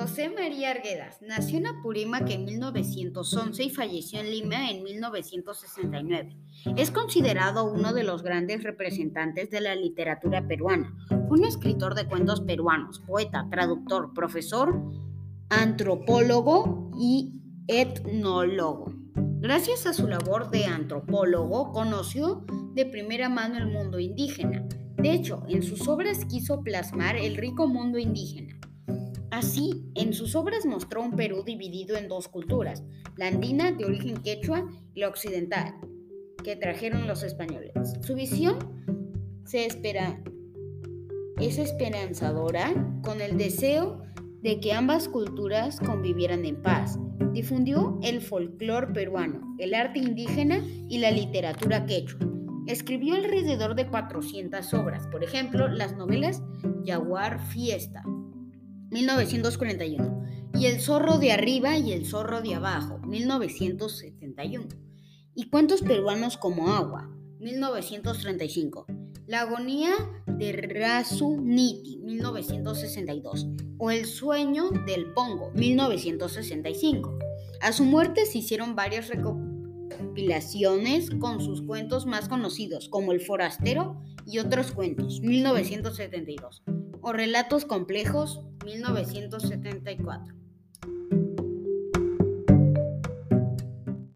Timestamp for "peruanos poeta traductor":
12.40-14.14